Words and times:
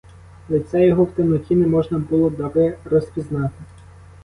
Лиця 0.49 0.79
його 0.79 1.03
в 1.03 1.11
темноті 1.11 1.55
не 1.55 1.67
можна 1.67 1.99
було 1.99 2.29
добре 2.29 2.77
розпізнати. 2.85 3.53